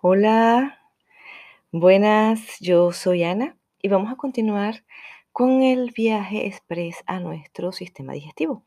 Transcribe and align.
Hola, 0.00 0.78
buenas, 1.72 2.60
yo 2.60 2.92
soy 2.92 3.24
Ana 3.24 3.56
y 3.82 3.88
vamos 3.88 4.12
a 4.12 4.14
continuar 4.14 4.84
con 5.32 5.60
el 5.60 5.90
viaje 5.90 6.46
express 6.46 7.02
a 7.06 7.18
nuestro 7.18 7.72
sistema 7.72 8.12
digestivo. 8.12 8.62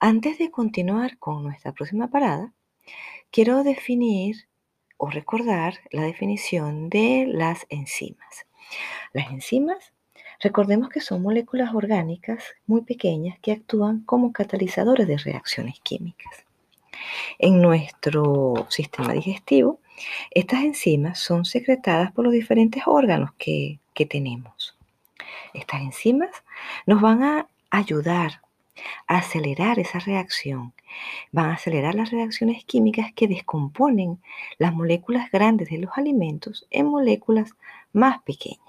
Antes 0.00 0.36
de 0.36 0.50
continuar 0.50 1.16
con 1.18 1.44
nuestra 1.44 1.70
próxima 1.70 2.08
parada, 2.08 2.54
quiero 3.30 3.62
definir 3.62 4.48
o 4.96 5.08
recordar 5.10 5.74
la 5.92 6.02
definición 6.02 6.90
de 6.90 7.26
las 7.28 7.64
enzimas. 7.68 8.48
Las 9.12 9.30
enzimas, 9.30 9.92
recordemos 10.40 10.88
que 10.88 11.00
son 11.00 11.22
moléculas 11.22 11.72
orgánicas 11.72 12.42
muy 12.66 12.80
pequeñas 12.82 13.38
que 13.38 13.52
actúan 13.52 14.00
como 14.00 14.32
catalizadores 14.32 15.06
de 15.06 15.18
reacciones 15.18 15.78
químicas. 15.84 16.44
En 17.38 17.62
nuestro 17.62 18.66
sistema 18.70 19.12
digestivo, 19.12 19.78
estas 20.30 20.62
enzimas 20.62 21.18
son 21.18 21.44
secretadas 21.44 22.12
por 22.12 22.24
los 22.24 22.32
diferentes 22.32 22.82
órganos 22.86 23.30
que, 23.38 23.78
tenemos. 24.08 24.76
Estas 25.54 25.80
enzimas 25.80 26.30
nos 26.86 27.00
van 27.00 27.24
a 27.24 27.48
ayudar 27.68 28.42
a 29.08 29.18
acelerar 29.18 29.80
esa 29.80 29.98
reacción. 29.98 30.72
Van 31.32 31.50
a 31.50 31.54
acelerar 31.54 31.96
las 31.96 32.12
reacciones 32.12 32.64
químicas 32.64 33.12
que 33.12 33.26
descomponen 33.26 34.20
las 34.58 34.72
moléculas 34.72 35.32
grandes 35.32 35.70
de 35.70 35.78
los 35.78 35.90
alimentos 35.96 36.64
en 36.70 36.86
moléculas 36.86 37.50
más 37.92 38.22
pequeñas. 38.22 38.67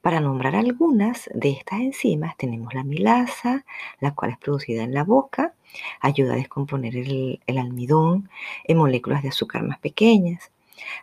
Para 0.00 0.20
nombrar 0.20 0.56
algunas 0.56 1.28
de 1.34 1.50
estas 1.50 1.80
enzimas 1.80 2.36
tenemos 2.36 2.74
la 2.74 2.84
milasa, 2.84 3.64
la 4.00 4.14
cual 4.14 4.32
es 4.32 4.38
producida 4.38 4.82
en 4.82 4.94
la 4.94 5.04
boca, 5.04 5.54
ayuda 6.00 6.34
a 6.34 6.36
descomponer 6.36 6.96
el, 6.96 7.40
almidón 7.58 8.28
en 8.64 8.78
moléculas 8.78 9.22
de 9.22 9.30
azúcar 9.30 9.62
más 9.62 9.78
pequeñas. 9.78 10.50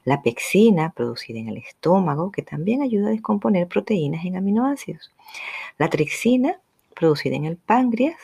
La 0.06 0.22
pexina, 0.22 0.92
producida 0.92 1.40
en 1.40 1.50
el 1.50 1.58
estómago, 1.58 2.32
que 2.32 2.42
también 2.42 2.82
ayuda 2.82 3.08
a 3.08 3.12
descomponer 3.12 3.68
proteínas 3.68 4.26
en 4.26 4.38
aminoácidos. 4.38 5.12
La 5.78 5.90
trixina, 5.90 6.60
producida 6.94 7.36
en 7.36 7.46
el 7.46 7.58
páncreas, 7.58 8.18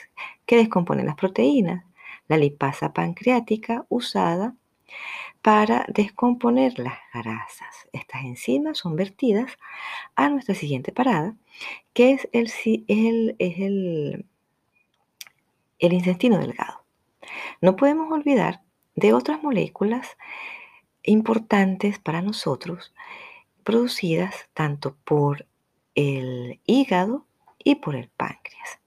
que 0.46 0.58
descompone 0.58 1.04
las 1.04 1.16
proteínas. 1.16 1.84
La 2.28 2.38
lipasa 2.38 2.94
pancreática, 2.94 3.86
usada 3.90 4.54
para 5.42 5.86
descomponer 5.88 6.78
las 6.80 7.00
grasas. 7.14 7.88
Estas 7.94 8.24
enzimas 8.24 8.78
son 8.78 8.96
vertidas 8.96 9.58
a 10.16 10.30
nuestra 10.30 10.56
siguiente 10.56 10.92
parada, 10.92 11.36
que 11.94 12.12
es 12.12 12.30
el, 12.32 12.52
el, 12.88 13.36
es 13.40 13.60
el, 13.60 14.26
el 15.80 15.94
intestino 15.94 16.38
delgado. 16.38 16.84
No 17.62 17.76
podemos 17.76 18.12
olvidar 18.12 18.62
de 18.96 19.14
otras 19.14 19.42
moléculas 19.42 20.18
importantes 21.04 22.00
para 22.00 22.22
nosotros, 22.22 22.94
producidas 23.64 24.50
tanto 24.54 24.96
por 25.04 25.46
el 25.96 26.60
hígado 26.66 27.26
y 27.64 27.76
por 27.76 27.96
el 27.96 28.10
páncreas. 28.10 28.80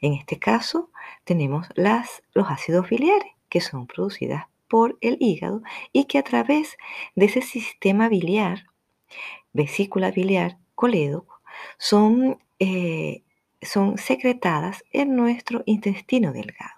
En 0.00 0.12
este 0.12 0.38
caso 0.38 0.90
tenemos 1.24 1.66
las, 1.74 2.22
los 2.34 2.50
ácidos 2.50 2.88
biliares, 2.88 3.32
que 3.48 3.60
son 3.60 3.86
producidas 3.86 4.46
por 4.68 4.98
el 5.00 5.16
hígado 5.20 5.62
y 5.92 6.04
que 6.04 6.18
a 6.18 6.22
través 6.22 6.76
de 7.14 7.26
ese 7.26 7.42
sistema 7.42 8.08
biliar, 8.08 8.66
vesícula 9.52 10.10
biliar, 10.10 10.58
colédoco, 10.74 11.40
son, 11.78 12.38
eh, 12.58 13.22
son 13.62 13.98
secretadas 13.98 14.84
en 14.90 15.16
nuestro 15.16 15.62
intestino 15.66 16.32
delgado. 16.32 16.74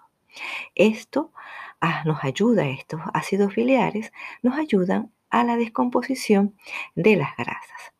Esto 0.75 1.31
ah, 1.81 2.03
nos 2.05 2.23
ayuda, 2.23 2.67
estos 2.67 3.01
ácidos 3.13 3.55
biliares 3.55 4.11
nos 4.41 4.57
ayudan 4.57 5.11
a 5.29 5.43
la 5.43 5.57
descomposición 5.57 6.55
de 6.95 7.15
las 7.15 7.35
grasas. 7.35 7.93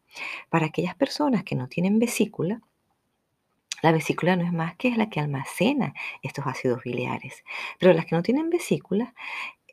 Para 0.50 0.68
aquellas 0.68 0.96
personas 0.96 1.44
que 1.44 1.56
no 1.56 1.68
tienen 1.68 2.00
vesícula, 2.00 2.62
la 3.84 3.92
vesícula 3.92 4.36
no 4.36 4.44
es 4.44 4.54
más 4.54 4.76
que 4.76 4.96
la 4.96 5.10
que 5.10 5.20
almacena 5.20 5.94
estos 6.24 6.48
ácidos 6.48 6.82
biliares, 6.84 7.44
pero 7.80 7.94
las 7.94 8.06
que 8.06 8.16
no 8.16 8.24
tienen 8.24 8.50
vesícula, 8.50 9.14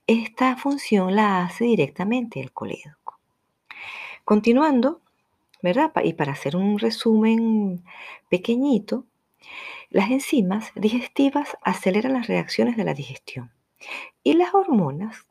esta 0.06 0.56
función 0.56 1.16
la 1.16 1.42
hace 1.42 1.64
directamente 1.64 2.40
el 2.40 2.52
colédoco. 2.52 3.18
Continuando, 4.24 5.00
¿verdad? 5.62 5.92
Y 6.02 6.12
para 6.12 6.32
hacer 6.32 6.56
un 6.56 6.78
resumen 6.78 7.82
pequeñito, 8.28 9.06
las 9.90 10.10
enzimas 10.10 10.72
digestivas 10.74 11.56
aceleran 11.62 12.14
las 12.14 12.26
reacciones 12.26 12.76
de 12.76 12.84
la 12.84 12.94
digestión 12.94 13.52
y 14.22 14.34
las 14.34 14.54
hormonas, 14.54 15.26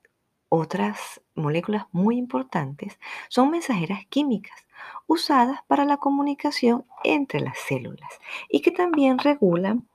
otras 0.50 1.22
moléculas 1.36 1.86
muy 1.92 2.18
importantes, 2.18 3.00
son 3.28 3.50
mensajeras 3.50 4.06
químicas 4.08 4.66
usadas 5.08 5.62
para 5.68 5.86
la 5.86 5.98
comunicación 5.98 6.86
entre 7.04 7.40
las 7.40 7.58
células 7.58 8.12
y 8.50 8.62
que 8.62 8.72
también 8.72 9.18
regulan 9.18 9.88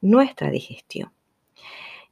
nuestra 0.00 0.50
digestión. 0.50 1.12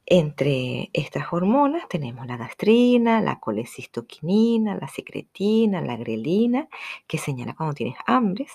Entre 0.07 0.91
estas 0.93 1.33
hormonas 1.33 1.87
tenemos 1.89 2.27
la 2.27 2.37
gastrina, 2.37 3.21
la 3.21 3.39
colecistoquinina, 3.39 4.75
la 4.75 4.87
secretina, 4.87 5.81
la 5.81 5.97
grelina, 5.97 6.67
que 7.07 7.17
señala 7.17 7.55
cuando 7.55 7.73
tienes 7.73 7.97
hambres, 8.05 8.51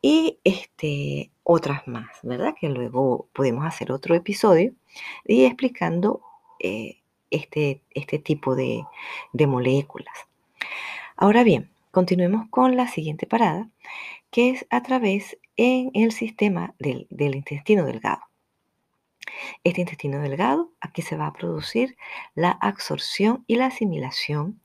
y 0.00 0.38
este, 0.44 1.30
otras 1.42 1.86
más, 1.86 2.18
¿verdad? 2.22 2.54
Que 2.58 2.68
luego 2.68 3.28
podemos 3.32 3.66
hacer 3.66 3.92
otro 3.92 4.14
episodio 4.14 4.72
y 5.26 5.44
explicando 5.44 6.22
eh, 6.60 7.00
este, 7.30 7.82
este, 7.90 8.18
tipo 8.18 8.54
de, 8.54 8.84
moléculas. 9.46 10.14
Ahora 11.16 11.44
bien, 11.44 11.70
continuemos 11.90 12.48
con 12.48 12.76
la 12.76 12.88
siguiente 12.88 13.26
parada, 13.26 13.68
que 14.30 14.50
es 14.50 14.66
a 14.70 14.82
través 14.82 15.38
en 15.56 15.90
el 15.94 16.12
sistema 16.12 16.74
del 16.78 17.06
intestino 17.10 17.84
delgado. 17.84 18.22
Este 19.64 19.80
intestino 19.80 20.20
delgado, 20.20 20.70
aquí 20.80 21.02
se 21.02 21.16
va 21.16 21.26
a 21.26 21.32
producir 21.32 21.96
la 22.34 22.50
absorción 22.50 23.44
y 23.46 23.56
la 23.56 23.66
asimilación 23.66 24.60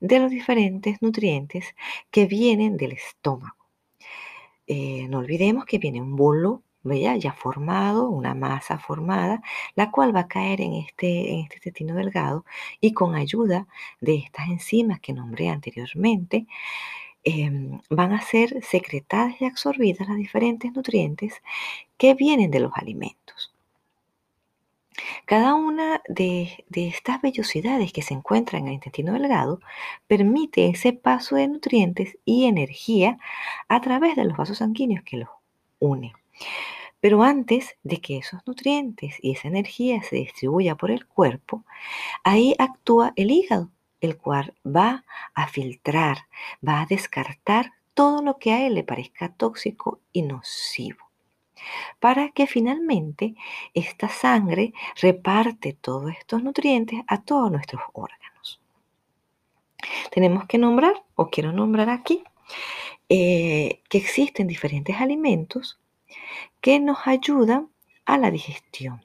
de 0.00 0.20
los 0.20 0.30
diferentes 0.30 1.02
nutrientes 1.02 1.74
que 2.10 2.26
vienen 2.26 2.76
del 2.76 2.92
estómago. 2.92 3.56
Eh, 4.66 5.06
no 5.08 5.18
olvidemos 5.18 5.64
que 5.66 5.78
viene 5.78 6.00
un 6.00 6.16
bolo 6.16 6.62
ya 7.18 7.32
formado, 7.32 8.08
una 8.10 8.34
masa 8.34 8.78
formada, 8.78 9.42
la 9.74 9.90
cual 9.90 10.14
va 10.14 10.20
a 10.20 10.28
caer 10.28 10.60
en 10.60 10.74
este, 10.74 11.32
en 11.32 11.40
este 11.40 11.56
intestino 11.56 11.94
delgado 11.94 12.44
y 12.80 12.92
con 12.92 13.14
ayuda 13.14 13.66
de 14.00 14.16
estas 14.16 14.48
enzimas 14.48 15.00
que 15.00 15.12
nombré 15.14 15.48
anteriormente, 15.48 16.46
em, 17.24 17.80
van 17.90 18.12
a 18.12 18.20
ser 18.20 18.62
secretadas 18.62 19.40
y 19.40 19.46
absorbidas 19.46 20.08
los 20.08 20.16
diferentes 20.18 20.72
nutrientes 20.74 21.42
que 21.98 22.14
vienen 22.14 22.50
de 22.50 22.60
los 22.60 22.72
alimentos. 22.76 23.53
Cada 25.34 25.54
una 25.56 26.00
de, 26.08 26.64
estas 26.70 27.20
vellosidades 27.20 27.92
que 27.92 28.02
se 28.02 28.14
encuentran 28.14 28.62
en 28.62 28.68
el 28.68 28.74
intestino 28.74 29.14
delgado 29.14 29.58
permite 30.06 30.68
ese 30.68 30.92
paso 30.92 31.34
de 31.34 31.48
nutrientes 31.48 32.16
y 32.24 32.44
energía 32.44 33.18
a 33.66 33.80
través 33.80 34.14
de 34.14 34.26
los 34.26 34.36
vasos 34.36 34.58
sanguíneos 34.58 35.02
que 35.02 35.16
los 35.16 35.28
unen. 35.80 36.12
Pero 37.00 37.24
antes 37.24 37.74
de 37.82 38.00
que 38.00 38.18
esos 38.18 38.46
nutrientes 38.46 39.16
y 39.20 39.32
esa 39.32 39.48
energía 39.48 40.00
se 40.04 40.14
distribuya 40.14 40.76
por 40.76 40.92
el 40.92 41.04
cuerpo, 41.04 41.64
ahí 42.22 42.54
actúa 42.60 43.12
el 43.16 43.32
hígado, 43.32 43.72
el 44.00 44.16
cual 44.16 44.54
va 44.64 45.04
a 45.34 45.48
filtrar, 45.48 46.28
va 46.64 46.82
a 46.82 46.86
descartar 46.86 47.72
todo 47.92 48.22
lo 48.22 48.38
que 48.38 48.52
a 48.52 48.64
él 48.64 48.76
le 48.76 48.84
parezca 48.84 49.30
tóxico 49.30 49.98
y 50.12 50.22
nocivo 50.22 51.03
para 52.00 52.30
que 52.30 52.46
finalmente 52.46 53.34
esta 53.74 54.08
sangre 54.08 54.72
reparte 55.00 55.72
todos 55.72 56.12
estos 56.12 56.42
nutrientes 56.42 57.00
a 57.06 57.22
todos 57.22 57.50
nuestros 57.50 57.82
órganos. 57.92 58.60
Tenemos 60.10 60.46
que 60.46 60.58
nombrar, 60.58 61.02
o 61.14 61.28
quiero 61.28 61.52
nombrar 61.52 61.90
aquí, 61.90 62.24
eh, 63.08 63.82
que 63.88 63.98
existen 63.98 64.46
diferentes 64.46 64.96
alimentos 64.96 65.78
que 66.60 66.80
nos 66.80 67.06
ayudan 67.06 67.68
a 68.06 68.18
la 68.18 68.30
digestión. 68.30 69.04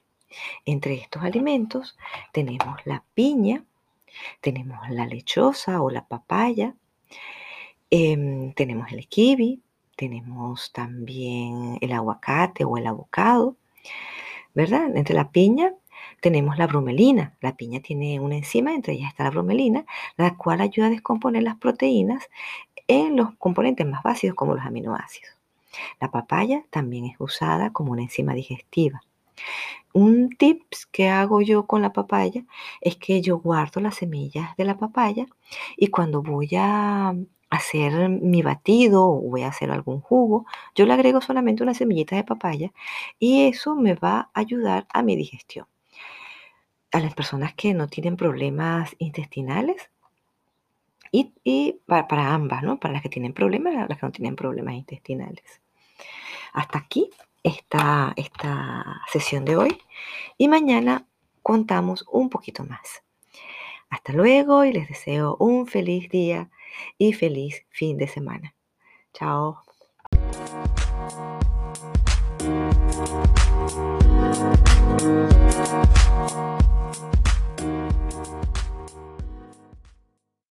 Entre 0.64 0.94
estos 0.94 1.22
alimentos 1.22 1.98
tenemos 2.32 2.78
la 2.84 3.04
piña, 3.14 3.64
tenemos 4.40 4.78
la 4.90 5.06
lechosa 5.06 5.82
o 5.82 5.90
la 5.90 6.06
papaya, 6.06 6.74
em, 7.90 8.52
tenemos 8.54 8.92
el 8.92 9.08
kiwi, 9.08 9.60
tenemos 10.00 10.72
también 10.72 11.76
el 11.82 11.92
aguacate 11.92 12.64
o 12.64 12.78
el 12.78 12.86
abocado, 12.86 13.56
¿verdad? 14.54 14.96
Entre 14.96 15.14
la 15.14 15.30
piña 15.30 15.74
tenemos 16.22 16.56
la 16.56 16.66
bromelina. 16.66 17.36
La 17.42 17.54
piña 17.54 17.80
tiene 17.80 18.18
una 18.18 18.36
enzima, 18.36 18.72
entre 18.72 18.94
ellas 18.94 19.10
está 19.10 19.24
la 19.24 19.30
bromelina, 19.30 19.84
la 20.16 20.38
cual 20.38 20.62
ayuda 20.62 20.86
a 20.86 20.90
descomponer 20.90 21.42
las 21.42 21.56
proteínas 21.56 22.30
en 22.88 23.14
los 23.14 23.34
componentes 23.36 23.86
más 23.86 24.02
básicos 24.02 24.34
como 24.34 24.54
los 24.54 24.64
aminoácidos. 24.64 25.36
La 26.00 26.10
papaya 26.10 26.64
también 26.70 27.04
es 27.04 27.16
usada 27.18 27.70
como 27.70 27.92
una 27.92 28.00
enzima 28.00 28.32
digestiva. 28.32 29.02
Un 29.92 30.30
tips 30.30 30.86
que 30.86 31.08
hago 31.08 31.42
yo 31.42 31.66
con 31.66 31.82
la 31.82 31.92
papaya 31.92 32.42
es 32.80 32.96
que 32.96 33.20
yo 33.20 33.36
guardo 33.36 33.82
las 33.82 33.96
semillas 33.96 34.56
de 34.56 34.64
la 34.64 34.78
papaya 34.78 35.26
y 35.76 35.88
cuando 35.88 36.22
voy 36.22 36.48
a 36.56 37.14
hacer 37.50 38.08
mi 38.08 38.42
batido 38.42 39.08
o 39.08 39.20
voy 39.20 39.42
a 39.42 39.48
hacer 39.48 39.70
algún 39.70 40.00
jugo, 40.00 40.46
yo 40.74 40.86
le 40.86 40.94
agrego 40.94 41.20
solamente 41.20 41.62
unas 41.62 41.76
semillitas 41.76 42.16
de 42.16 42.24
papaya 42.24 42.72
y 43.18 43.46
eso 43.48 43.74
me 43.74 43.94
va 43.94 44.30
a 44.32 44.40
ayudar 44.40 44.86
a 44.92 45.02
mi 45.02 45.16
digestión. 45.16 45.66
A 46.92 47.00
las 47.00 47.14
personas 47.14 47.54
que 47.54 47.74
no 47.74 47.88
tienen 47.88 48.16
problemas 48.16 48.94
intestinales 48.98 49.90
y, 51.12 51.80
para, 51.86 52.06
para 52.06 52.32
ambas, 52.32 52.62
¿no? 52.62 52.78
Para 52.78 52.94
las 52.94 53.02
que 53.02 53.08
tienen 53.08 53.32
problemas 53.32 53.74
las 53.88 53.98
que 53.98 54.06
no 54.06 54.12
tienen 54.12 54.36
problemas 54.36 54.74
intestinales. 54.74 55.60
Hasta 56.52 56.78
aquí 56.78 57.10
esta, 57.42 58.12
esta 58.16 59.02
sesión 59.10 59.44
de 59.44 59.56
hoy 59.56 59.78
y 60.38 60.46
mañana 60.46 61.06
contamos 61.42 62.04
un 62.10 62.30
poquito 62.30 62.64
más. 62.64 63.02
Hasta 63.88 64.12
luego 64.12 64.64
y 64.64 64.72
les 64.72 64.88
deseo 64.88 65.36
un 65.40 65.66
feliz 65.66 66.08
día 66.10 66.48
y 66.98 67.12
feliz 67.12 67.64
fin 67.70 67.96
de 67.98 68.08
semana. 68.08 68.54
Chao. 69.12 69.62